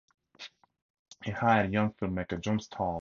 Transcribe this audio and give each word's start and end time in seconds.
He 1.23 1.29
hired 1.29 1.71
young 1.73 1.91
filmmaker 1.93 2.41
John 2.41 2.59
Stahl 2.59 2.69
to 2.69 2.91
direct. 2.93 2.99